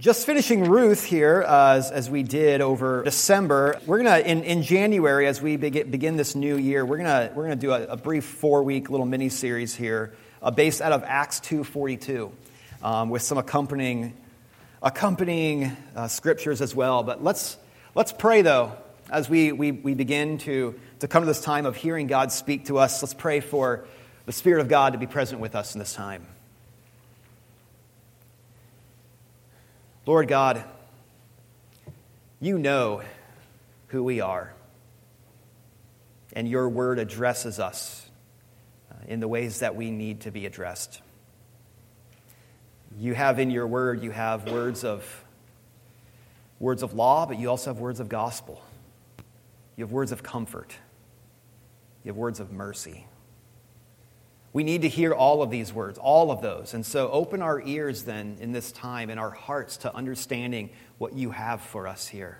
[0.00, 3.78] Just finishing Ruth here, uh, as, as, we did over December.
[3.84, 7.34] We're going to, in, January, as we begin, begin this new year, we're going to
[7.34, 10.92] we're gonna do a, a brief four week little mini series here uh, based out
[10.92, 12.32] of Acts 2.42
[12.82, 14.16] um, with some accompanying,
[14.82, 17.02] accompanying uh, scriptures as well.
[17.02, 17.58] But let's,
[17.94, 18.72] let's pray, though,
[19.10, 22.64] as we, we, we begin to, to come to this time of hearing God speak
[22.66, 23.02] to us.
[23.02, 23.84] Let's pray for
[24.24, 26.26] the Spirit of God to be present with us in this time.
[30.06, 30.64] Lord God,
[32.40, 33.02] you know
[33.88, 34.52] who we are,
[36.32, 38.08] and your word addresses us
[38.90, 41.02] uh, in the ways that we need to be addressed.
[42.98, 45.24] You have in your word, you have words of
[46.58, 48.62] words of law, but you also have words of gospel.
[49.76, 50.74] You have words of comfort.
[52.04, 53.06] You have words of mercy.
[54.52, 56.74] We need to hear all of these words, all of those.
[56.74, 61.12] And so open our ears then in this time and our hearts to understanding what
[61.12, 62.38] you have for us here.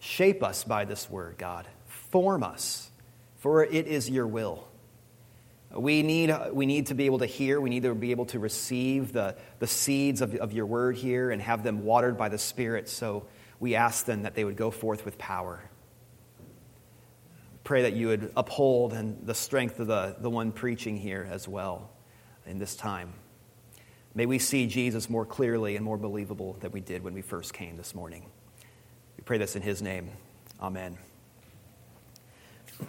[0.00, 1.68] Shape us by this word, God.
[1.86, 2.90] Form us,
[3.36, 4.66] for it is your will.
[5.70, 8.38] We need, we need to be able to hear, we need to be able to
[8.38, 12.38] receive the, the seeds of, of your word here and have them watered by the
[12.38, 12.88] Spirit.
[12.88, 13.26] So
[13.60, 15.62] we ask then that they would go forth with power
[17.68, 21.46] pray that you would uphold and the strength of the, the one preaching here as
[21.46, 21.90] well
[22.46, 23.12] in this time.
[24.14, 27.52] May we see Jesus more clearly and more believable than we did when we first
[27.52, 28.24] came this morning.
[29.18, 30.08] We pray this in his name.
[30.58, 30.96] Amen.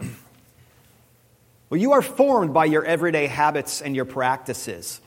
[1.69, 5.01] well, you are formed by your everyday habits and your practices.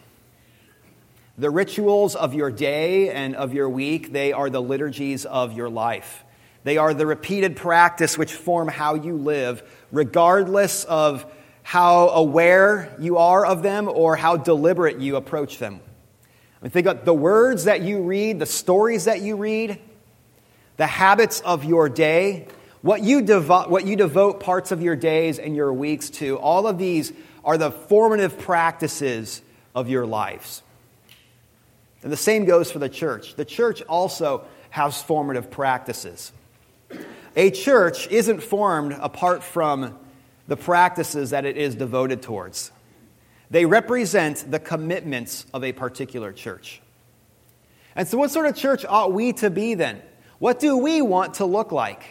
[1.38, 5.70] The rituals of your day and of your week, they are the liturgies of your
[5.70, 6.24] life.
[6.64, 11.26] They are the repeated practice which form how you live, regardless of
[11.62, 15.80] how aware you are of them or how deliberate you approach them.
[16.60, 19.80] I mean, think about the words that you read, the stories that you read,
[20.76, 22.46] the habits of your day,
[22.82, 26.36] what you, devo- what you devote parts of your days and your weeks to.
[26.38, 27.12] All of these
[27.44, 29.42] are the formative practices
[29.74, 30.62] of your lives.
[32.02, 33.34] And the same goes for the church.
[33.36, 36.32] The church also has formative practices.
[37.36, 39.98] A church isn't formed apart from
[40.48, 42.72] the practices that it is devoted towards.
[43.50, 46.80] They represent the commitments of a particular church.
[47.94, 50.00] And so, what sort of church ought we to be then?
[50.38, 52.02] What do we want to look like?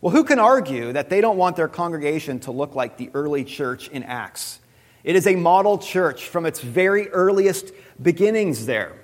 [0.00, 3.44] Well, who can argue that they don't want their congregation to look like the early
[3.44, 4.60] church in Acts?
[5.04, 8.99] It is a model church from its very earliest beginnings there.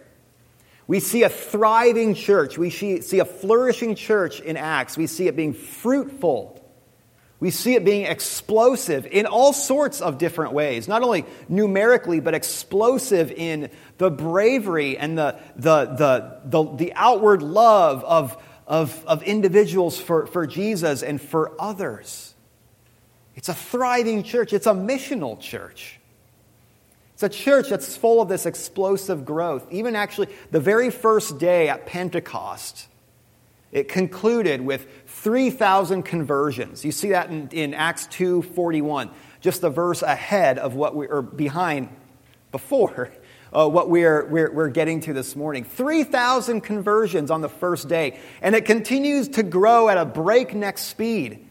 [0.86, 2.56] We see a thriving church.
[2.56, 4.96] We see a flourishing church in Acts.
[4.96, 6.62] We see it being fruitful.
[7.38, 12.34] We see it being explosive in all sorts of different ways, not only numerically, but
[12.34, 19.22] explosive in the bravery and the, the, the, the, the outward love of, of, of
[19.24, 22.34] individuals for, for Jesus and for others.
[23.34, 25.95] It's a thriving church, it's a missional church.
[27.16, 29.66] It's a church that's full of this explosive growth.
[29.70, 32.88] Even actually, the very first day at Pentecost,
[33.72, 36.84] it concluded with 3,000 conversions.
[36.84, 39.08] You see that in, in Acts 2.41,
[39.40, 41.88] just the verse ahead of what we, or behind,
[42.52, 43.10] before
[43.50, 45.64] uh, what we're, we're, we're getting to this morning.
[45.64, 48.18] 3,000 conversions on the first day.
[48.42, 51.45] And it continues to grow at a breakneck speed.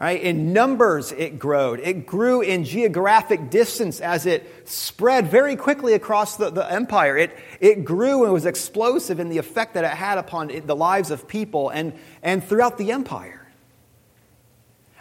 [0.00, 0.22] Right?
[0.22, 1.74] In numbers, it grew.
[1.74, 7.18] It grew in geographic distance as it spread very quickly across the, the empire.
[7.18, 10.74] It, it grew and was explosive in the effect that it had upon it, the
[10.74, 13.46] lives of people and, and throughout the empire.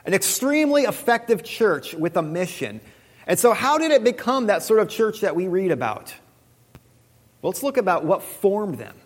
[0.06, 2.82] An extremely effective church with a mission.
[3.26, 6.14] And so, how did it become that sort of church that we read about?
[7.42, 8.98] Well, let's look about what formed them.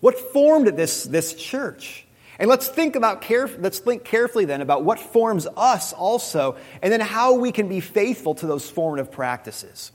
[0.00, 2.06] What formed this, this church?
[2.38, 6.92] And let's think about caref- let's think carefully then about what forms us also, and
[6.92, 9.90] then how we can be faithful to those formative practices.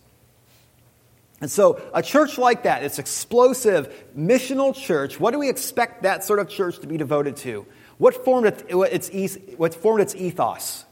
[1.39, 5.19] And so, a church like that, it's explosive, missional church.
[5.19, 7.65] What do we expect that sort of church to be devoted to?
[7.97, 9.09] What formed its,
[9.57, 10.85] what formed its ethos?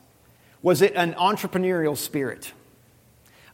[0.61, 2.53] Was it an entrepreneurial spirit?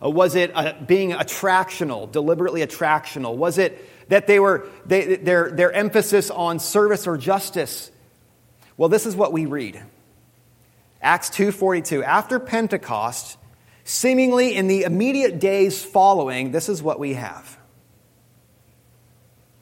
[0.03, 3.35] Uh, was it uh, being attractional, deliberately attractional?
[3.35, 7.91] Was it that they were, they, their, their emphasis on service or justice.
[8.77, 9.81] Well, this is what we read.
[11.01, 13.37] Acts 2:42 After Pentecost,
[13.83, 17.57] seemingly in the immediate days following, this is what we have.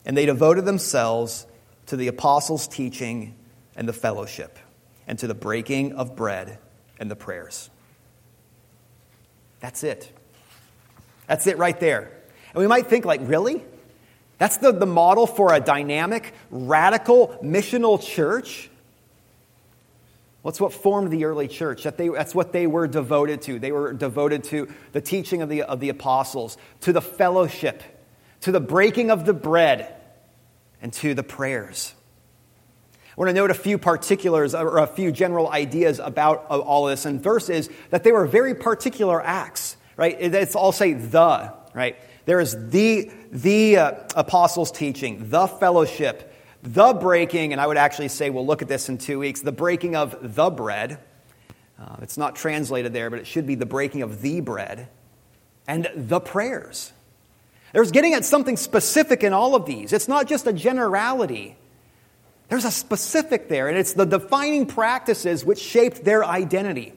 [0.04, 1.46] And they devoted themselves
[1.86, 3.34] to the apostles' teaching
[3.74, 4.58] and the fellowship,
[5.06, 6.58] and to the breaking of bread
[6.98, 7.70] and the prayers.
[9.60, 10.15] That's it.
[11.26, 12.10] That's it right there.
[12.52, 13.62] And we might think, like, really?
[14.38, 18.70] That's the, the model for a dynamic, radical, missional church.
[20.42, 21.82] What's what formed the early church?
[21.82, 23.58] That they, that's what they were devoted to.
[23.58, 27.82] They were devoted to the teaching of the, of the apostles, to the fellowship,
[28.42, 29.92] to the breaking of the bread,
[30.80, 31.94] and to the prayers.
[33.16, 36.84] I want to note a few particulars or a few general ideas about uh, all
[36.84, 37.06] this.
[37.06, 39.65] And first is that they were very particular acts,
[39.96, 40.16] right?
[40.18, 41.96] It's all say the, right?
[42.24, 48.08] There is the, the uh, apostles' teaching, the fellowship, the breaking, and I would actually
[48.08, 50.98] say, we'll look at this in two weeks, the breaking of the bread.
[51.78, 54.88] Uh, it's not translated there, but it should be the breaking of the bread,
[55.68, 56.92] and the prayers.
[57.72, 59.92] There's getting at something specific in all of these.
[59.92, 61.56] It's not just a generality.
[62.48, 66.92] There's a specific there, and it's the defining practices which shaped their identity.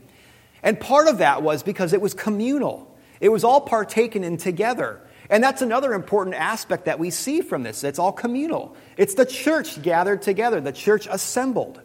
[0.63, 2.88] And part of that was because it was communal,
[3.19, 5.01] it was all partaken in together.
[5.29, 7.83] And that's another important aspect that we see from this.
[7.83, 8.75] It's all communal.
[8.97, 11.81] It's the church gathered together, the church assembled.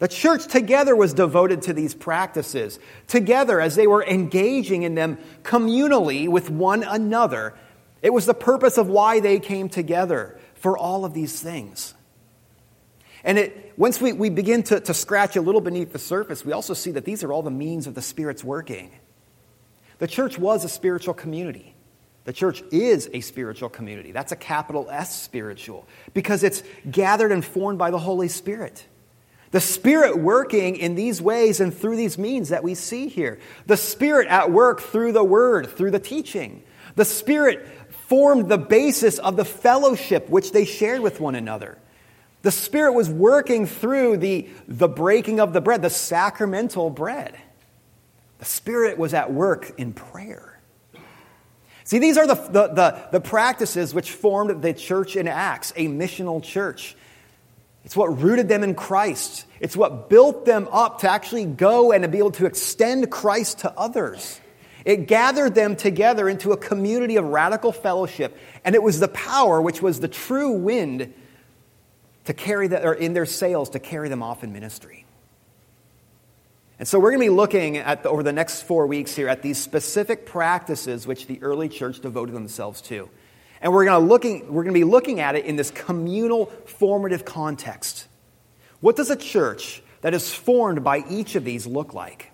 [0.00, 5.18] The church together was devoted to these practices, together as they were engaging in them
[5.42, 7.54] communally with one another.
[8.00, 11.94] It was the purpose of why they came together for all of these things.
[13.22, 16.52] And it, once we, we begin to, to scratch a little beneath the surface, we
[16.52, 18.90] also see that these are all the means of the Spirit's working.
[20.00, 21.74] The church was a spiritual community.
[22.24, 24.12] The church is a spiritual community.
[24.12, 28.84] That's a capital S spiritual because it's gathered and formed by the Holy Spirit.
[29.52, 33.40] The Spirit working in these ways and through these means that we see here.
[33.66, 36.62] The Spirit at work through the Word, through the teaching.
[36.94, 37.66] The Spirit
[38.06, 41.78] formed the basis of the fellowship which they shared with one another.
[42.42, 47.36] The Spirit was working through the, the breaking of the bread, the sacramental bread.
[48.40, 50.58] The Spirit was at work in prayer.
[51.84, 55.88] See, these are the, the, the, the, practices which formed the church in Acts, a
[55.88, 56.96] missional church.
[57.84, 59.44] It's what rooted them in Christ.
[59.60, 63.60] It's what built them up to actually go and to be able to extend Christ
[63.60, 64.40] to others.
[64.84, 69.60] It gathered them together into a community of radical fellowship, and it was the power
[69.60, 71.12] which was the true wind
[72.24, 75.04] to carry them, or in their sails to carry them off in ministry.
[76.80, 79.28] And so we're going to be looking at the, over the next four weeks here
[79.28, 83.10] at these specific practices which the early church devoted themselves to.
[83.60, 86.46] And we're going, to looking, we're going to be looking at it in this communal
[86.46, 88.08] formative context.
[88.80, 92.30] What does a church that is formed by each of these look like?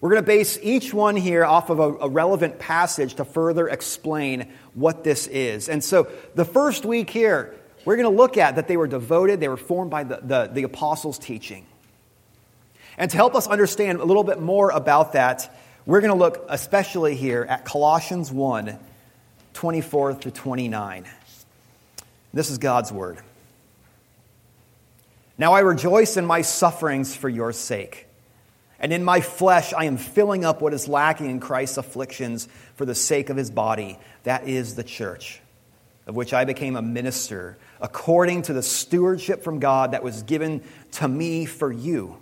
[0.00, 3.66] We're going to base each one here off of a, a, relevant passage to further
[3.66, 5.68] explain what this is.
[5.68, 9.40] And so the first week here, we're going to look at that they were devoted,
[9.40, 11.66] they were formed by the, the, the apostles' teaching.
[13.02, 15.52] And to help us understand a little bit more about that,
[15.86, 18.78] we're going to look especially here at Colossians 1
[19.54, 21.04] 24 to 29.
[22.32, 23.18] This is God's word.
[25.36, 28.06] Now I rejoice in my sufferings for your sake.
[28.78, 32.46] And in my flesh, I am filling up what is lacking in Christ's afflictions
[32.76, 33.98] for the sake of his body.
[34.22, 35.40] That is the church,
[36.06, 40.62] of which I became a minister according to the stewardship from God that was given
[40.92, 42.21] to me for you,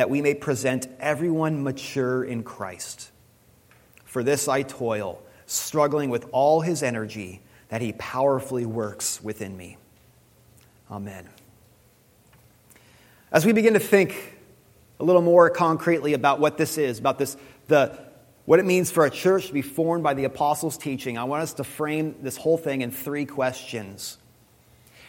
[0.00, 3.10] that we may present everyone mature in Christ.
[4.06, 9.76] For this I toil, struggling with all his energy that he powerfully works within me.
[10.90, 11.28] Amen.
[13.30, 14.38] As we begin to think
[14.98, 17.36] a little more concretely about what this is, about this,
[17.68, 17.98] the,
[18.46, 21.42] what it means for a church to be formed by the apostles' teaching, I want
[21.42, 24.16] us to frame this whole thing in three questions.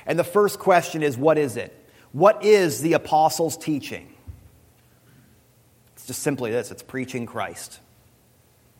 [0.06, 1.78] And the first question is what is it?
[2.12, 4.11] What is the apostles' teaching?
[6.02, 7.80] It's just simply this it's preaching Christ.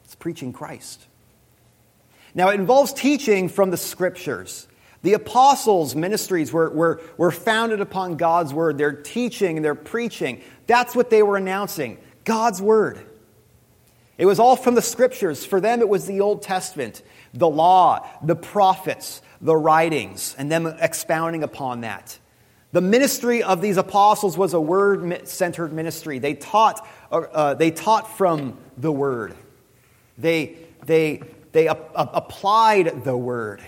[0.06, 1.06] It's preaching Christ.
[2.34, 4.68] Now, it involves teaching from the scriptures.
[5.04, 8.80] The apostles' ministries were, were, were founded upon God's word.
[8.80, 10.42] They're teaching and they're preaching.
[10.66, 13.06] That's what they were announcing God's word.
[14.18, 15.46] It was all from the scriptures.
[15.46, 17.04] For them, it was the Old Testament,
[17.36, 22.18] the law, the prophets, the writings and them expounding upon that.
[22.72, 26.20] The ministry of these apostles was a word centered ministry.
[26.20, 29.36] They taught, uh, uh, they taught from the word,
[30.18, 33.62] they, they, they a- a- applied the word.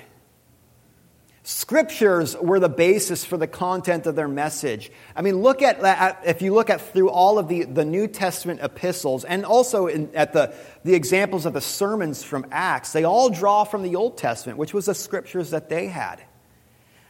[1.46, 4.90] Scriptures were the basis for the content of their message.
[5.14, 8.62] I mean, look at, if you look at through all of the, the New Testament
[8.64, 10.54] epistles and also in, at the,
[10.86, 14.74] the examples of the sermons from Acts, they all draw from the Old Testament, which
[14.74, 16.24] was the scriptures that they had.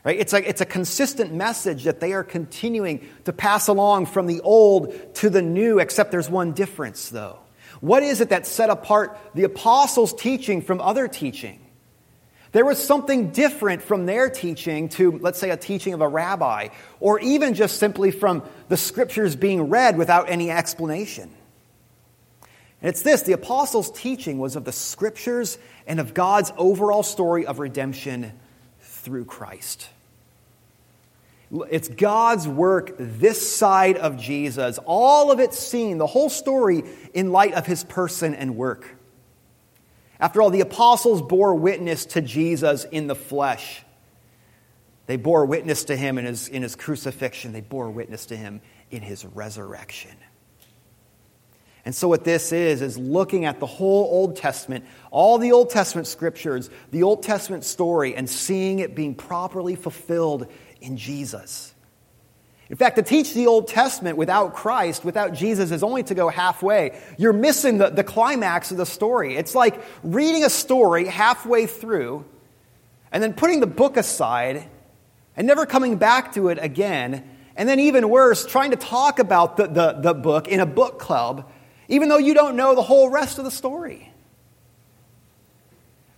[0.04, 0.20] Right?
[0.20, 4.42] It's, like, it's a consistent message that they are continuing to pass along from the
[4.42, 7.40] old to the new, except there's one difference, though.
[7.80, 11.60] What is it that set apart the apostles' teaching from other teaching?
[12.52, 16.70] There was something different from their teaching to, let's say, a teaching of a rabbi,
[17.00, 21.32] or even just simply from the scriptures being read without any explanation.
[22.82, 25.58] And it's this the apostles' teaching was of the scriptures
[25.88, 28.34] and of God's overall story of redemption
[29.04, 29.90] through Christ.
[31.70, 36.84] It's God's work this side of Jesus, all of it seen, the whole story
[37.14, 38.96] in light of his person and work.
[40.20, 43.84] After all, the apostles bore witness to Jesus in the flesh.
[45.06, 48.62] They bore witness to him in his, in his crucifixion, they bore witness to him
[48.90, 50.16] in his resurrection.
[51.86, 55.70] And so, what this is, is looking at the whole Old Testament, all the Old
[55.70, 60.48] Testament scriptures, the Old Testament story, and seeing it being properly fulfilled
[60.80, 61.74] in Jesus.
[62.70, 66.30] In fact, to teach the Old Testament without Christ, without Jesus, is only to go
[66.30, 66.98] halfway.
[67.18, 69.36] You're missing the, the climax of the story.
[69.36, 72.26] It's like reading a story halfway through
[73.12, 74.68] and then putting the book aside
[75.36, 77.30] and never coming back to it again.
[77.56, 80.98] And then, even worse, trying to talk about the, the, the book in a book
[80.98, 81.52] club,
[81.94, 84.12] even though you don't know the whole rest of the story.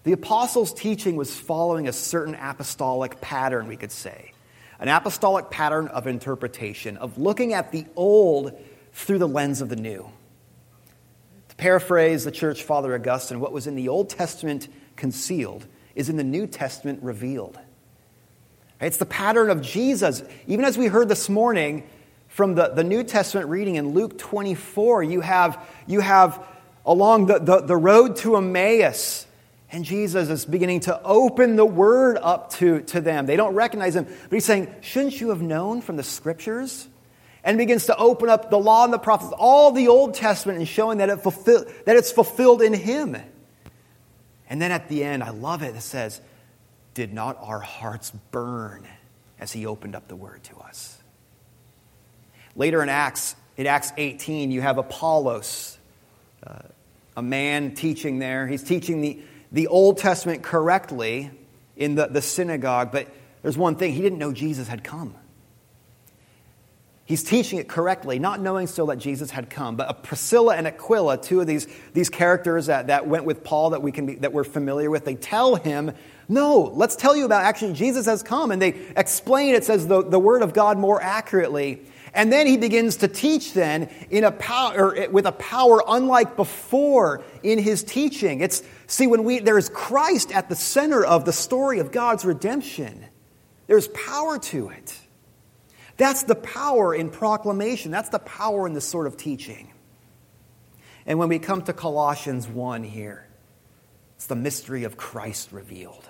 [0.03, 4.31] The apostles' teaching was following a certain apostolic pattern, we could say
[4.79, 8.57] an apostolic pattern of interpretation, of looking at the old
[8.93, 10.09] through the lens of the new.
[11.49, 15.65] To paraphrase the church father Augustine, what was in the Old Testament concealed
[15.95, 17.57] is in the New Testament revealed.
[18.81, 20.23] It's the pattern of Jesus.
[20.47, 21.87] Even as we heard this morning
[22.35, 26.45] from the, the New Testament reading in Luke 24, you have, you have
[26.85, 29.25] along the, the, the road to Emmaus,
[29.71, 33.25] and Jesus is beginning to open the word up to, to them.
[33.25, 36.89] They don't recognize him, but he's saying, Shouldn't you have known from the scriptures?
[37.41, 40.67] And begins to open up the law and the prophets, all the Old Testament, and
[40.67, 43.15] showing that, it fulfill, that it's fulfilled in him.
[44.49, 46.19] And then at the end, I love it, it says,
[46.95, 48.85] Did not our hearts burn
[49.39, 50.94] as he opened up the word to us?
[52.55, 55.77] Later in Acts, in Acts 18, you have Apollos,
[56.45, 56.59] uh,
[57.17, 58.47] a man teaching there.
[58.47, 59.21] He's teaching the
[59.55, 61.31] the Old Testament correctly
[61.77, 63.07] in the, the synagogue, but
[63.41, 65.15] there's one thing he didn't know Jesus had come.
[67.05, 69.77] He's teaching it correctly, not knowing still that Jesus had come.
[69.77, 73.81] But Priscilla and Aquila, two of these, these characters that, that went with Paul that,
[73.81, 75.93] we can be, that we're familiar with, they tell him,
[76.27, 78.51] No, let's tell you about actually Jesus has come.
[78.51, 81.83] And they explain, it says, the, the word of God more accurately.
[82.15, 86.37] And then he begins to teach then in a power, eh, with a power unlike
[86.37, 88.39] before in his teaching.
[88.39, 93.05] It's, see, when we, there's Christ at the center of the story of God's redemption,
[93.67, 94.97] there's power to it.
[95.97, 97.91] That's the power in proclamation.
[97.91, 99.73] That's the power in this sort of teaching.
[101.05, 103.27] And when we come to Colossians 1 here,
[104.15, 106.07] it's the mystery of Christ revealed.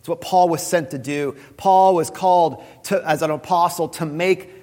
[0.00, 1.36] It's what Paul was sent to do.
[1.56, 4.55] Paul was called to, as an apostle to make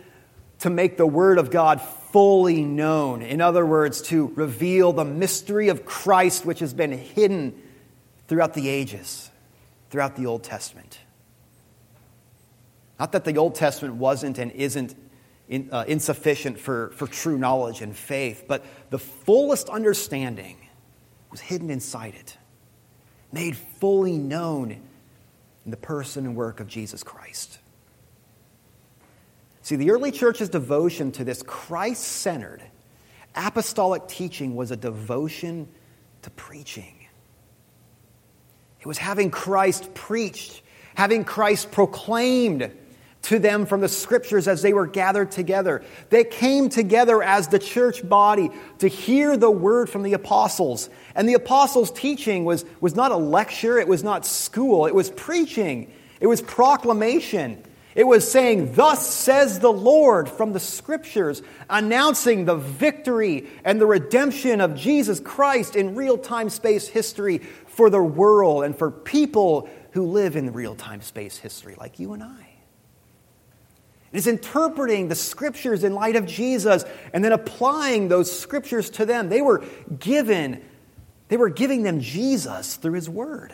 [0.64, 3.22] to make the Word of God fully known.
[3.22, 7.62] In other words, to reveal the mystery of Christ, which has been hidden
[8.30, 9.30] throughout the ages,
[9.90, 11.00] throughout the Old Testament.
[12.98, 14.96] Not that the Old Testament wasn't and isn't
[15.50, 20.56] in, uh, insufficient for, for true knowledge and faith, but the fullest understanding
[21.30, 22.38] was hidden inside it,
[23.34, 24.72] made fully known
[25.66, 27.60] in the person and work of Jesus Christ.
[29.64, 32.62] See, the early church's devotion to this Christ centered
[33.36, 35.68] apostolic teaching was a devotion
[36.22, 37.08] to preaching.
[38.80, 40.62] It was having Christ preached,
[40.96, 42.72] having Christ proclaimed
[43.24, 45.82] to them from the scriptures as they were gathered together.
[46.10, 50.90] They came together as the church body to hear the word from the apostles.
[51.16, 55.10] And the apostles' teaching was, was not a lecture, it was not school, it was
[55.10, 57.64] preaching, it was proclamation.
[57.96, 63.86] It was saying, Thus says the Lord from the scriptures, announcing the victory and the
[63.86, 69.70] redemption of Jesus Christ in real time space history for the world and for people
[69.92, 72.50] who live in real time space history, like you and I.
[74.12, 79.06] It is interpreting the scriptures in light of Jesus and then applying those scriptures to
[79.06, 79.30] them.
[79.30, 79.64] They were
[80.00, 80.64] given,
[81.30, 83.54] they were giving them Jesus through his word.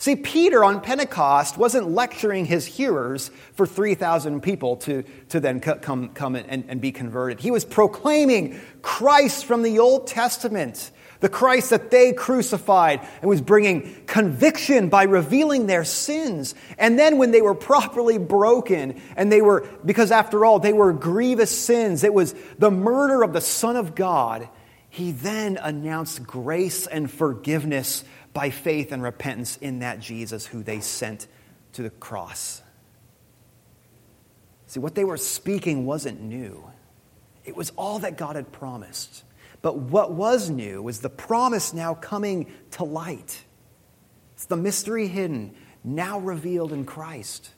[0.00, 6.08] See, Peter on Pentecost wasn't lecturing his hearers for 3,000 people to, to then come,
[6.08, 7.38] come and, and be converted.
[7.38, 10.90] He was proclaiming Christ from the Old Testament,
[11.20, 16.54] the Christ that they crucified, and was bringing conviction by revealing their sins.
[16.78, 20.94] And then, when they were properly broken, and they were, because after all, they were
[20.94, 24.48] grievous sins, it was the murder of the Son of God,
[24.88, 30.80] he then announced grace and forgiveness by faith and repentance in that Jesus who they
[30.80, 31.26] sent
[31.72, 32.62] to the cross.
[34.66, 36.64] See, what they were speaking wasn't new,
[37.44, 39.24] it was all that God had promised.
[39.62, 43.44] But what was new was the promise now coming to light.
[44.32, 47.50] It's the mystery hidden, now revealed in Christ.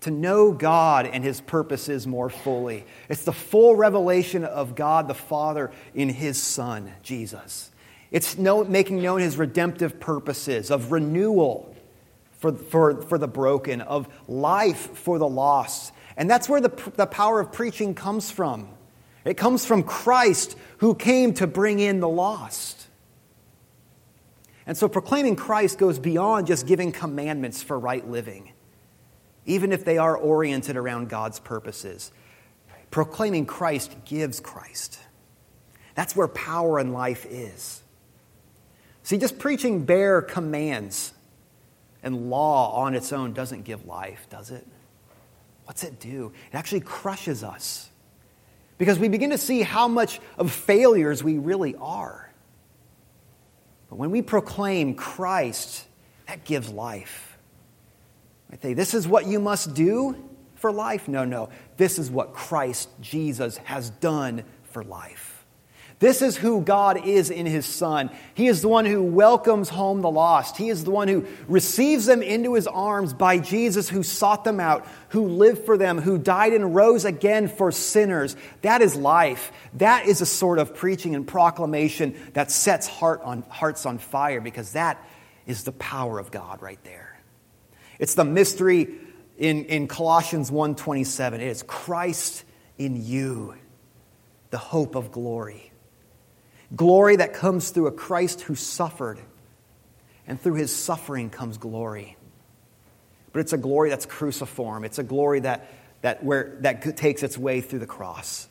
[0.00, 2.84] To know God and His purposes more fully.
[3.08, 7.70] It's the full revelation of God the Father in His Son, Jesus.
[8.14, 11.74] It's making known his redemptive purposes of renewal
[12.38, 15.92] for, for, for the broken, of life for the lost.
[16.16, 18.68] And that's where the, the power of preaching comes from.
[19.24, 22.86] It comes from Christ who came to bring in the lost.
[24.64, 28.52] And so proclaiming Christ goes beyond just giving commandments for right living,
[29.44, 32.12] even if they are oriented around God's purposes.
[32.92, 35.00] Proclaiming Christ gives Christ.
[35.96, 37.80] That's where power and life is.
[39.04, 41.12] See, just preaching bare commands
[42.02, 44.66] and law on its own doesn't give life, does it?
[45.66, 46.32] What's it do?
[46.50, 47.88] It actually crushes us
[48.78, 52.30] because we begin to see how much of failures we really are.
[53.88, 55.84] But when we proclaim Christ,
[56.26, 57.38] that gives life.
[58.50, 60.16] I say, this is what you must do
[60.56, 61.08] for life.
[61.08, 61.50] No, no.
[61.76, 65.33] This is what Christ Jesus has done for life.
[66.00, 68.10] This is who God is in his Son.
[68.34, 70.56] He is the one who welcomes home the lost.
[70.56, 74.58] He is the one who receives them into his arms by Jesus, who sought them
[74.58, 78.36] out, who lived for them, who died and rose again for sinners.
[78.62, 79.52] That is life.
[79.74, 84.40] That is a sort of preaching and proclamation that sets heart on, hearts on fire
[84.40, 85.02] because that
[85.46, 87.20] is the power of God right there.
[88.00, 88.88] It's the mystery
[89.38, 91.34] in, in Colossians 1.27.
[91.34, 92.44] It is Christ
[92.78, 93.54] in you,
[94.50, 95.70] the hope of glory.
[96.74, 99.18] Glory that comes through a Christ who suffered,
[100.26, 102.16] and through his suffering comes glory.
[103.32, 104.84] But it's a glory that's cruciform.
[104.84, 105.68] It's a glory that,
[106.02, 108.48] that, where, that takes its way through the cross.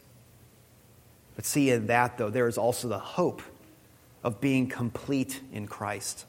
[1.36, 3.42] But see, in that, though, there is also the hope
[4.24, 6.26] of being complete in Christ.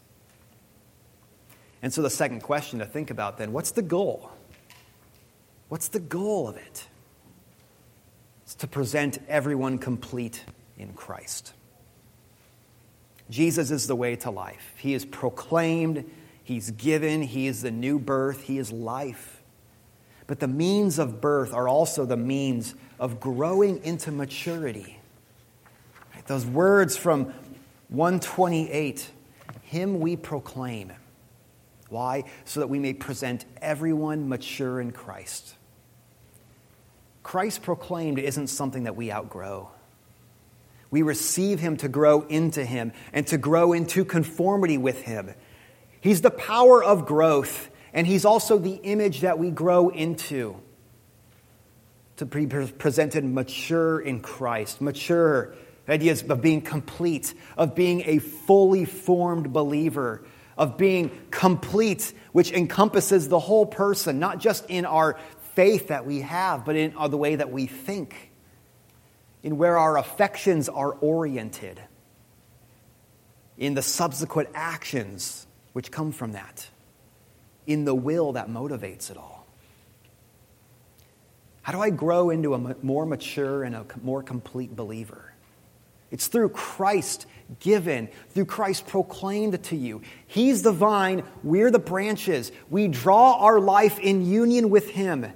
[1.82, 4.30] And so, the second question to think about then what's the goal?
[5.68, 6.86] What's the goal of it?
[8.44, 10.42] It's to present everyone complete
[10.78, 11.52] in Christ.
[13.30, 14.74] Jesus is the way to life.
[14.76, 16.04] He is proclaimed,
[16.42, 19.42] He's given, He is the new birth, He is life.
[20.26, 24.98] But the means of birth are also the means of growing into maturity.
[26.14, 26.26] Right?
[26.26, 27.32] Those words from
[27.88, 29.10] 128
[29.62, 30.92] Him we proclaim.
[31.88, 32.24] Why?
[32.44, 35.54] So that we may present everyone mature in Christ.
[37.22, 39.70] Christ proclaimed isn't something that we outgrow.
[40.94, 45.34] We receive him to grow into him and to grow into conformity with him.
[46.00, 50.54] He's the power of growth, and he's also the image that we grow into.
[52.18, 55.56] To be presented mature in Christ, mature
[55.88, 60.24] ideas of being complete, of being a fully formed believer,
[60.56, 65.18] of being complete, which encompasses the whole person, not just in our
[65.54, 68.30] faith that we have, but in uh, the way that we think
[69.44, 71.78] in where our affections are oriented,
[73.58, 76.66] in the subsequent actions which come from that,
[77.66, 79.46] in the will that motivates it all.
[81.60, 85.34] How do I grow into a more mature and a more complete believer?
[86.10, 87.26] It's through Christ
[87.60, 90.00] given, through Christ proclaimed to you.
[90.26, 92.50] He's the vine, we're the branches.
[92.70, 95.26] We draw our life in union with Him.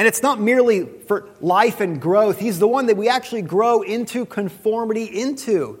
[0.00, 2.38] And it's not merely for life and growth.
[2.38, 5.78] He's the one that we actually grow into conformity into.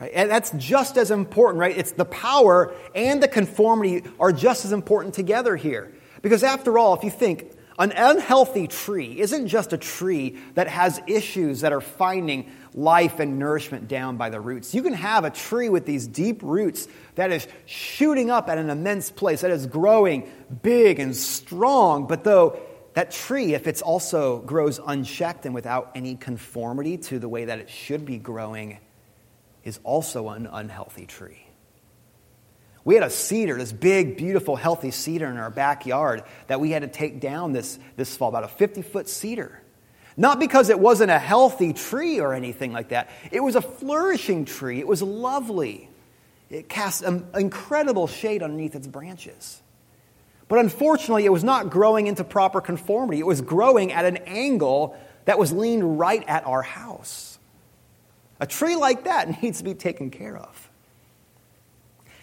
[0.00, 0.12] Right?
[0.14, 1.76] And that's just as important, right?
[1.76, 5.92] It's the power and the conformity are just as important together here.
[6.22, 11.00] Because after all, if you think, an unhealthy tree isn't just a tree that has
[11.08, 14.76] issues that are finding life and nourishment down by the roots.
[14.76, 16.86] You can have a tree with these deep roots
[17.16, 20.30] that is shooting up at an immense place, that is growing
[20.62, 22.60] big and strong, but though
[22.94, 27.58] that tree, if it's also grows unchecked and without any conformity to the way that
[27.58, 28.78] it should be growing,
[29.62, 31.46] is also an unhealthy tree.
[32.84, 36.82] We had a cedar, this big, beautiful, healthy cedar in our backyard that we had
[36.82, 39.60] to take down this, this fall, about a 50 foot cedar.
[40.16, 44.44] Not because it wasn't a healthy tree or anything like that, it was a flourishing
[44.44, 44.78] tree.
[44.78, 45.88] It was lovely.
[46.48, 49.62] It cast an um, incredible shade underneath its branches.
[50.50, 53.20] But unfortunately, it was not growing into proper conformity.
[53.20, 57.38] It was growing at an angle that was leaned right at our house.
[58.40, 60.68] A tree like that needs to be taken care of.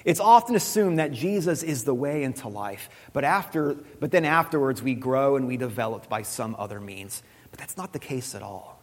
[0.04, 4.84] It's often assumed that Jesus is the way into life, but, after, but then afterwards
[4.84, 7.24] we grow and we develop by some other means.
[7.50, 8.82] But that's not the case at all.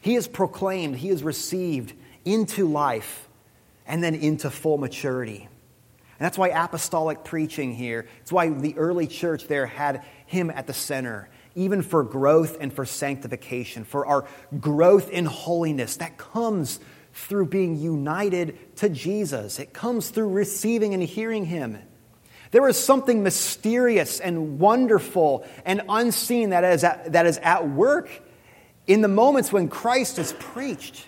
[0.00, 1.92] He is proclaimed, he is received
[2.24, 3.28] into life
[3.86, 5.48] and then into full maturity.
[6.20, 10.66] And that's why apostolic preaching here, it's why the early church there had him at
[10.66, 14.28] the center, even for growth and for sanctification, for our
[14.60, 16.78] growth in holiness that comes
[17.14, 19.58] through being united to Jesus.
[19.58, 21.78] It comes through receiving and hearing him.
[22.50, 28.10] There is something mysterious and wonderful and unseen that is at, that is at work
[28.86, 31.06] in the moments when Christ is preached.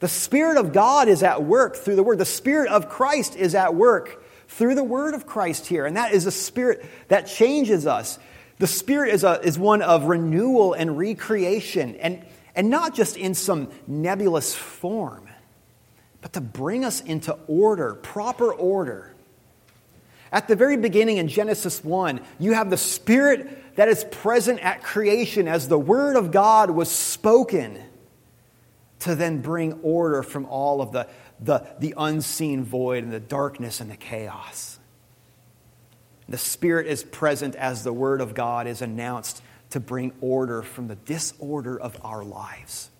[0.00, 2.18] The Spirit of God is at work through the Word.
[2.18, 5.86] The Spirit of Christ is at work through the Word of Christ here.
[5.86, 8.18] And that is a Spirit that changes us.
[8.58, 13.34] The Spirit is, a, is one of renewal and recreation, and, and not just in
[13.34, 15.28] some nebulous form,
[16.20, 19.14] but to bring us into order, proper order.
[20.30, 24.82] At the very beginning in Genesis 1, you have the Spirit that is present at
[24.82, 27.82] creation as the Word of God was spoken
[29.00, 31.06] to then bring order from all of the,
[31.40, 34.78] the, the unseen void and the darkness and the chaos.
[36.28, 40.88] The Spirit is present as the Word of God is announced to bring order from
[40.88, 42.90] the disorder of our lives.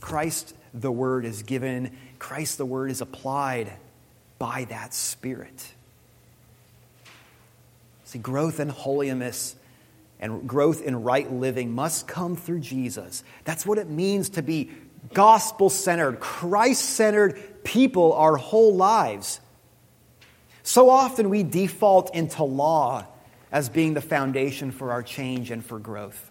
[0.00, 3.72] Christ, the Word, is given, Christ, the Word, is applied
[4.38, 5.72] by that Spirit.
[8.04, 9.56] See, growth in holiness
[10.24, 13.22] and growth in right living must come through Jesus.
[13.44, 14.70] That's what it means to be
[15.12, 19.38] gospel centered, Christ centered people our whole lives.
[20.62, 23.06] So often we default into law
[23.52, 26.30] as being the foundation for our change and for growth.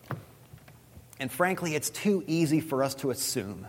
[1.19, 3.67] And frankly, it's too easy for us to assume.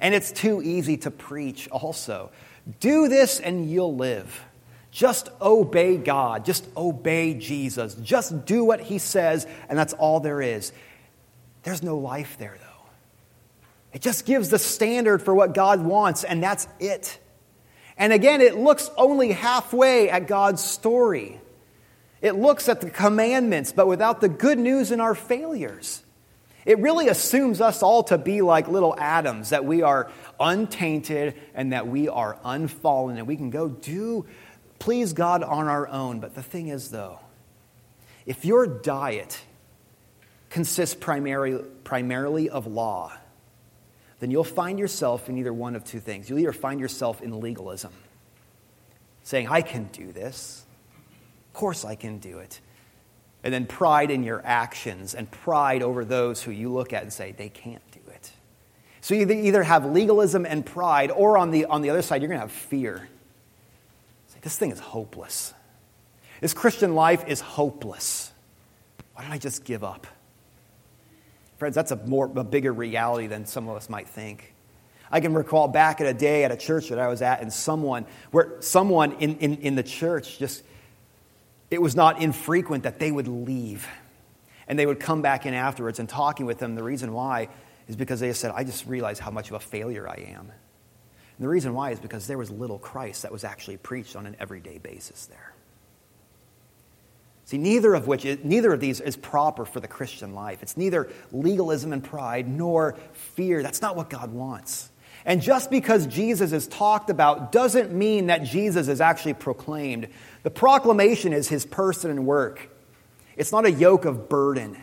[0.00, 2.32] And it's too easy to preach also.
[2.80, 4.44] Do this and you'll live.
[4.92, 6.44] Just obey God.
[6.44, 7.94] Just obey Jesus.
[7.94, 10.70] Just do what he says, and that's all there is.
[11.62, 12.66] There's no life there, though.
[13.94, 17.18] It just gives the standard for what God wants, and that's it.
[17.96, 21.40] And again, it looks only halfway at God's story.
[22.20, 26.02] It looks at the commandments, but without the good news in our failures.
[26.64, 31.72] It really assumes us all to be like little Adams, that we are untainted and
[31.72, 34.26] that we are unfallen, and we can go do
[34.82, 36.18] please God on our own.
[36.18, 37.20] But the thing is, though,
[38.26, 39.40] if your diet
[40.50, 43.12] consists primarily, primarily of law,
[44.18, 46.28] then you'll find yourself in either one of two things.
[46.28, 47.92] You'll either find yourself in legalism,
[49.22, 50.64] saying, I can do this.
[51.46, 52.60] Of course, I can do it.
[53.44, 57.12] And then pride in your actions and pride over those who you look at and
[57.12, 58.32] say, they can't do it.
[59.00, 62.28] So you either have legalism and pride, or on the, on the other side, you're
[62.28, 63.08] going to have fear
[64.42, 65.54] this thing is hopeless.
[66.40, 68.32] This Christian life is hopeless.
[69.14, 70.06] Why don't I just give up?
[71.56, 74.52] Friends, that's a more a bigger reality than some of us might think.
[75.10, 77.52] I can recall back at a day at a church that I was at, and
[77.52, 80.64] someone where someone in, in, in the church just
[81.70, 83.88] it was not infrequent that they would leave.
[84.68, 86.74] And they would come back in afterwards and talking with them.
[86.74, 87.48] The reason why
[87.88, 90.52] is because they said, I just realized how much of a failure I am.
[91.36, 94.26] And the reason why is because there was little Christ that was actually preached on
[94.26, 95.54] an everyday basis there.
[97.44, 100.62] See, neither of which, neither of these is proper for the Christian life.
[100.62, 103.62] It's neither legalism and pride nor fear.
[103.62, 104.90] That's not what God wants.
[105.24, 110.08] And just because Jesus is talked about doesn't mean that Jesus is actually proclaimed.
[110.42, 112.68] The proclamation is his person and work.
[113.36, 114.82] It's not a yoke of burden.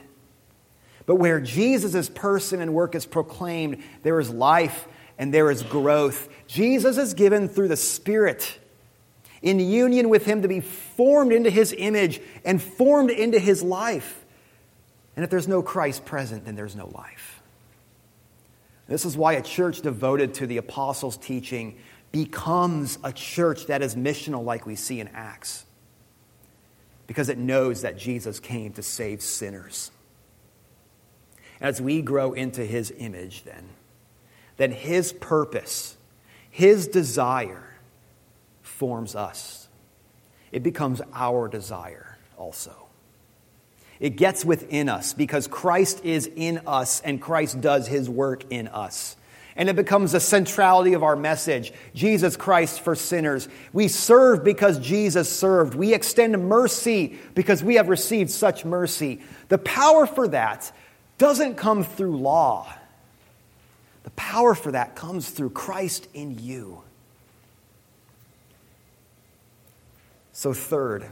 [1.05, 4.87] But where Jesus' person and work is proclaimed, there is life
[5.19, 6.29] and there is growth.
[6.47, 8.57] Jesus is given through the Spirit
[9.41, 14.25] in union with Him to be formed into His image and formed into His life.
[15.15, 17.41] And if there's no Christ present, then there's no life.
[18.87, 21.77] This is why a church devoted to the apostles' teaching
[22.11, 25.65] becomes a church that is missional, like we see in Acts,
[27.05, 29.91] because it knows that Jesus came to save sinners.
[31.61, 33.69] As we grow into his image, then,
[34.59, 35.95] then his purpose,
[36.51, 37.63] his desire
[38.61, 39.69] forms us.
[40.51, 42.89] It becomes our desire also.
[44.01, 48.67] It gets within us because Christ is in us and Christ does his work in
[48.67, 49.15] us.
[49.55, 53.47] And it becomes the centrality of our message Jesus Christ for sinners.
[53.71, 55.73] We serve because Jesus served.
[55.73, 59.21] We extend mercy because we have received such mercy.
[59.47, 60.69] The power for that
[61.17, 62.73] doesn't come through law,
[64.09, 66.81] the power for that comes through Christ in you.
[70.33, 71.05] So, third,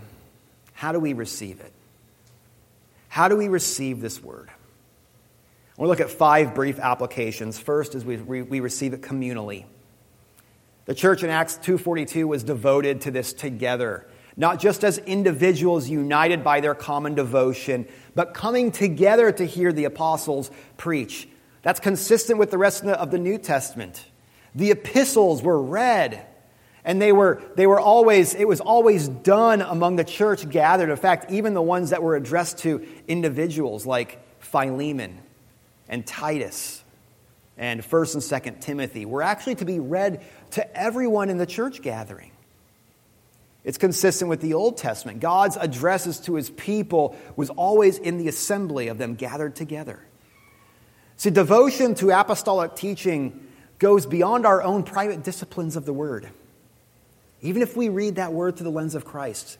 [0.73, 1.71] how do we receive it?
[3.07, 4.49] How do we receive this word?
[5.77, 7.59] We'll look at five brief applications.
[7.59, 9.65] First is we, we receive it communally.
[10.85, 16.43] The church in Acts 2:42 was devoted to this together, not just as individuals united
[16.43, 21.27] by their common devotion, but coming together to hear the apostles preach.
[21.67, 24.05] That's consistent with the rest of the New Testament.
[24.55, 26.25] The epistles were read,
[26.85, 30.89] and they were, they were always, it was always done among the church gathered.
[30.89, 35.17] In fact, even the ones that were addressed to individuals like Philemon
[35.89, 36.85] and Titus
[37.57, 41.81] and 1st and 2nd Timothy were actually to be read to everyone in the church
[41.81, 42.31] gathering.
[43.65, 45.19] It's consistent with the Old Testament.
[45.19, 49.99] God's addresses to his people was always in the assembly of them gathered together.
[51.17, 53.47] See, devotion to apostolic teaching
[53.79, 56.29] goes beyond our own private disciplines of the word.
[57.41, 59.57] Even if we read that word through the lens of Christ,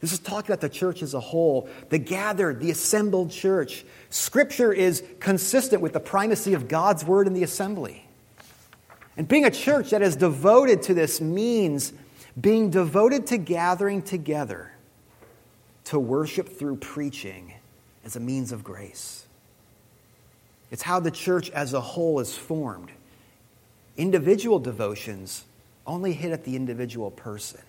[0.00, 3.84] this is talking about the church as a whole, the gathered, the assembled church.
[4.08, 8.06] Scripture is consistent with the primacy of God's word in the assembly.
[9.16, 11.92] And being a church that is devoted to this means
[12.40, 14.72] being devoted to gathering together
[15.84, 17.54] to worship through preaching
[18.04, 19.26] as a means of grace.
[20.70, 22.90] It's how the church as a whole is formed.
[23.96, 25.44] Individual devotions
[25.86, 27.60] only hit at the individual person.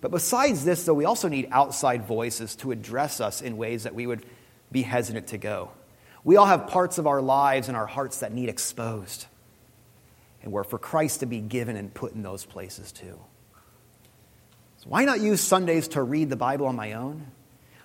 [0.00, 3.94] But besides this, though, we also need outside voices to address us in ways that
[3.94, 4.24] we would
[4.70, 5.70] be hesitant to go.
[6.22, 9.26] We all have parts of our lives and our hearts that need exposed.
[10.42, 13.18] And we're for Christ to be given and put in those places too.
[14.78, 17.26] So why not use Sundays to read the Bible on my own?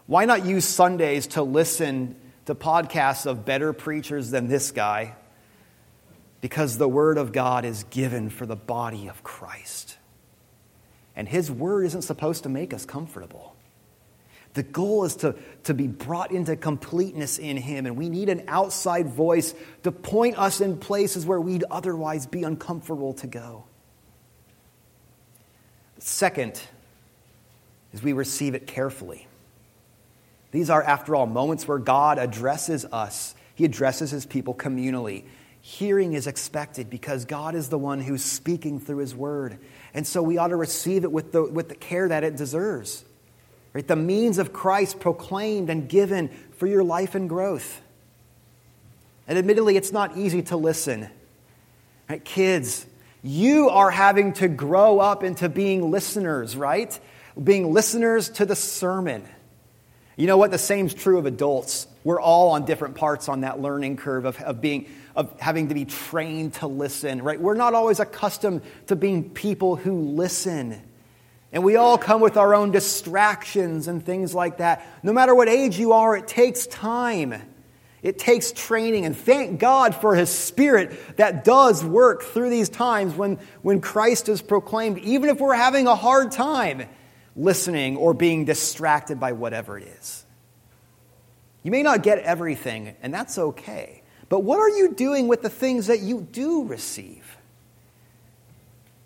[0.06, 2.16] Why not use Sundays to listen
[2.52, 5.16] to podcasts of better preachers than this guy?
[6.42, 9.98] Because the Word of God is given for the body of Christ.
[11.16, 13.56] And His Word isn't supposed to make us comfortable.
[14.54, 18.44] The goal is to, to be brought into completeness in Him, and we need an
[18.50, 23.64] outside voice to point us in places where we'd otherwise be uncomfortable to go.
[26.00, 26.62] Second
[27.94, 29.28] is we receive it carefully.
[30.52, 33.36] These are, after all, moments where God addresses us.
[33.56, 35.24] He addresses His people communally.
[35.62, 39.60] Hearing is expected because God is the one who's speaking through His Word.
[39.94, 43.06] And so we ought to receive it with the, with the care that it deserves.
[43.74, 43.88] Right?
[43.88, 47.82] The means of Christ proclaimed and given for your life and growth.
[49.28, 51.08] And admittedly, it's not easy to listen.
[52.10, 52.24] Right?
[52.26, 52.86] Kids,
[53.24, 57.00] you are having to grow up into being listeners, right?
[57.42, 59.26] Being listeners to the sermon.
[60.18, 60.52] You know what?
[60.52, 61.88] The same's true of adults.
[62.04, 65.74] We're all on different parts on that learning curve of, of being of having to
[65.74, 67.40] be trained to listen, right?
[67.40, 70.82] We're not always accustomed to being people who listen.
[71.52, 74.86] And we all come with our own distractions and things like that.
[75.04, 77.36] No matter what age you are, it takes time.
[78.02, 79.06] It takes training.
[79.06, 84.30] And thank God for His Spirit that does work through these times when, when Christ
[84.30, 86.88] is proclaimed, even if we're having a hard time
[87.36, 90.26] listening or being distracted by whatever it is.
[91.64, 94.02] You may not get everything, and that's okay.
[94.30, 97.38] But what are you doing with the things that you do receive?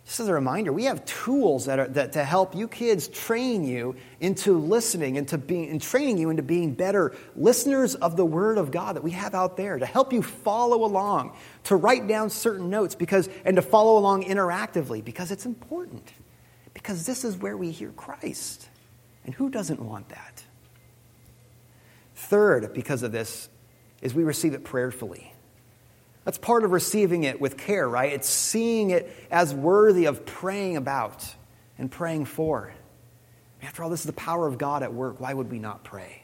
[0.05, 3.63] Just as a reminder, we have tools that are that to help you kids train
[3.63, 8.25] you into listening and to being and training you into being better listeners of the
[8.25, 12.07] Word of God that we have out there to help you follow along, to write
[12.07, 16.13] down certain notes because and to follow along interactively because it's important.
[16.75, 18.69] Because this is where we hear Christ.
[19.25, 20.43] And who doesn't want that?
[22.13, 23.49] Third, because of this,
[24.03, 25.33] is we receive it prayerfully.
[26.25, 28.13] That's part of receiving it with care, right?
[28.13, 31.25] It's seeing it as worthy of praying about
[31.79, 32.71] and praying for.
[33.63, 35.19] After all, this is the power of God at work.
[35.19, 36.23] Why would we not pray?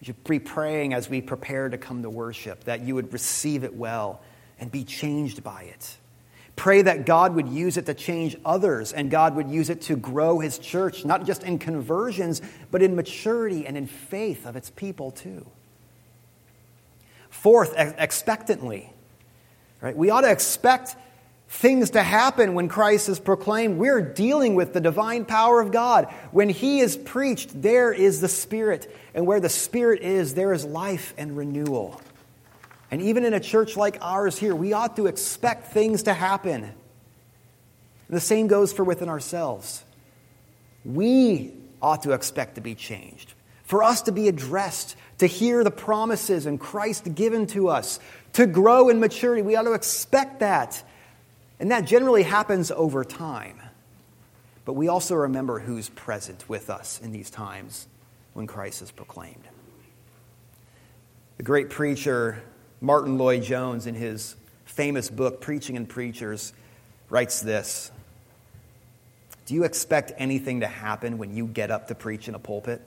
[0.00, 3.64] We should be praying as we prepare to come to worship, that you would receive
[3.64, 4.20] it well
[4.60, 5.96] and be changed by it.
[6.58, 9.94] Pray that God would use it to change others and God would use it to
[9.94, 12.42] grow his church, not just in conversions,
[12.72, 15.46] but in maturity and in faith of its people too.
[17.30, 18.92] Fourth, expectantly.
[19.80, 19.96] Right?
[19.96, 20.96] We ought to expect
[21.48, 23.78] things to happen when Christ is proclaimed.
[23.78, 26.06] We're dealing with the divine power of God.
[26.32, 28.92] When He is preached, there is the Spirit.
[29.14, 32.00] And where the Spirit is, there is life and renewal.
[32.90, 36.72] And even in a church like ours here, we ought to expect things to happen.
[38.08, 39.84] The same goes for within ourselves.
[40.84, 45.70] We ought to expect to be changed, for us to be addressed, to hear the
[45.70, 48.00] promises and Christ given to us,
[48.34, 49.42] to grow in maturity.
[49.42, 50.82] We ought to expect that.
[51.60, 53.60] And that generally happens over time.
[54.64, 57.86] But we also remember who's present with us in these times
[58.32, 59.48] when Christ is proclaimed.
[61.36, 62.42] The great preacher
[62.80, 66.52] Martyn Lloyd-Jones, in his famous book, Preaching and Preachers,
[67.10, 67.90] writes this
[69.46, 72.80] Do you expect anything to happen when you get up to preach in a pulpit?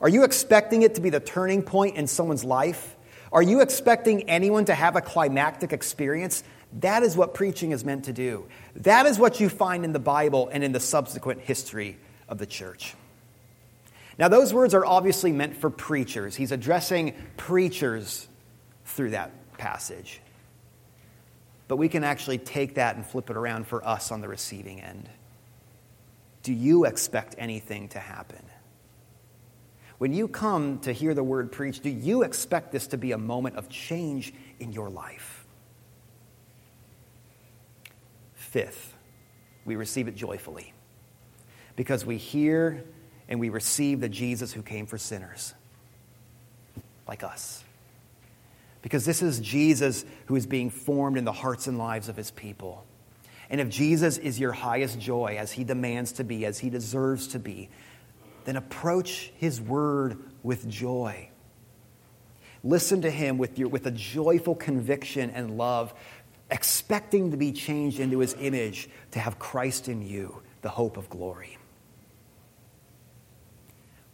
[0.00, 2.96] Are you expecting it to be the turning point in someone's life?
[3.32, 6.42] Are you expecting anyone to have a climactic experience?
[6.80, 8.46] That is what preaching is meant to do.
[8.76, 12.46] That is what you find in the Bible and in the subsequent history of the
[12.46, 12.94] church.
[14.18, 16.36] Now, those words are obviously meant for preachers.
[16.36, 18.28] He's addressing preachers
[18.90, 20.20] through that passage.
[21.68, 24.80] But we can actually take that and flip it around for us on the receiving
[24.80, 25.08] end.
[26.42, 28.44] Do you expect anything to happen?
[29.98, 33.18] When you come to hear the word preached, do you expect this to be a
[33.18, 35.46] moment of change in your life?
[38.34, 38.96] Fifth,
[39.64, 40.72] we receive it joyfully
[41.76, 42.82] because we hear
[43.28, 45.54] and we receive the Jesus who came for sinners
[47.06, 47.62] like us.
[48.82, 52.30] Because this is Jesus who is being formed in the hearts and lives of his
[52.30, 52.86] people.
[53.50, 57.28] And if Jesus is your highest joy, as he demands to be, as he deserves
[57.28, 57.68] to be,
[58.44, 61.28] then approach his word with joy.
[62.62, 65.92] Listen to him with, your, with a joyful conviction and love,
[66.50, 71.10] expecting to be changed into his image, to have Christ in you, the hope of
[71.10, 71.58] glory.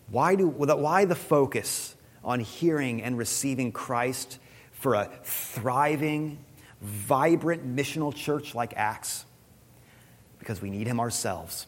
[0.09, 4.39] Why, do, why the focus on hearing and receiving Christ
[4.77, 6.39] for a thriving,
[6.81, 9.25] vibrant missional church like Acts?
[10.39, 11.67] Because we need him ourselves.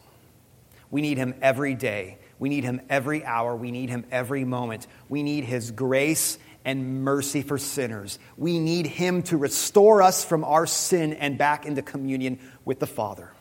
[0.91, 2.17] We need him every day.
[2.39, 3.55] We need him every hour.
[3.55, 4.87] We need him every moment.
[5.09, 8.19] We need his grace and mercy for sinners.
[8.37, 12.87] We need him to restore us from our sin and back into communion with the
[12.87, 13.31] Father.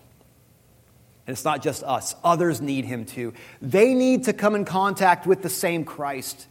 [1.26, 3.34] And it's not just us, others need him too.
[3.60, 6.46] They need to come in contact with the same Christ.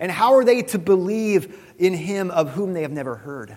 [0.00, 3.54] And how are they to believe in him of whom they have never heard?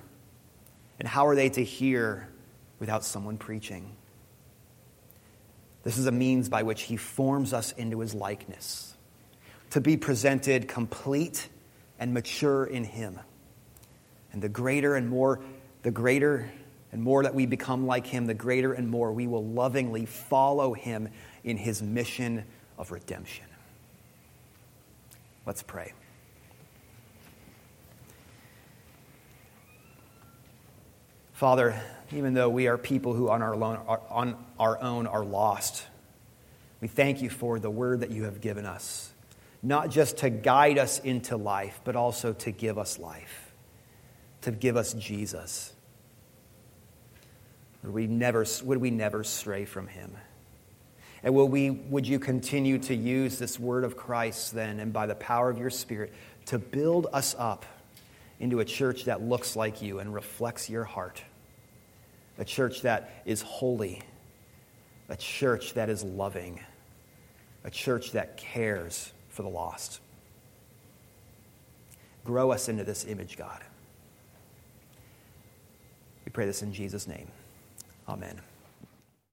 [0.99, 2.27] And how are they to hear
[2.79, 3.95] without someone preaching?
[5.84, 8.93] This is a means by which he forms us into his likeness,
[9.71, 11.47] to be presented complete
[11.97, 13.19] and mature in him.
[14.34, 15.39] And the greater and more,
[15.84, 16.51] the greater
[16.91, 20.73] and more that we become like him, the greater and more we will lovingly follow
[20.73, 21.08] him
[21.43, 22.43] in his mission
[22.77, 23.45] of redemption.
[25.45, 25.93] Let's pray.
[31.34, 33.78] Father, even though we are people who on our, own,
[34.10, 35.86] on our own are lost,
[36.80, 39.12] we thank you for the word that you have given us,
[39.63, 43.52] not just to guide us into life, but also to give us life,
[44.41, 45.74] to give us Jesus.
[47.82, 50.15] Would we never, would we never stray from him?
[51.24, 55.08] And will we, would you continue to use this word of Christ then, and by
[55.08, 56.13] the power of your Spirit,
[56.46, 57.65] to build us up
[58.39, 61.24] into a church that looks like you and reflects your heart?
[62.38, 64.02] a church that is holy,
[65.10, 66.60] a church that is loving,
[67.63, 70.00] a church that cares for the lost.
[72.26, 73.62] Grow us into this image, God.
[76.26, 77.28] We pray this in Jesus' name.
[78.08, 78.39] Amen.